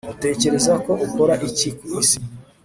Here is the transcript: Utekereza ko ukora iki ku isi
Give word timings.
Utekereza 0.13 0.73
ko 0.85 0.91
ukora 1.05 1.33
iki 1.49 1.69
ku 1.77 1.83
isi 2.01 2.19